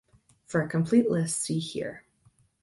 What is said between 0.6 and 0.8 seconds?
a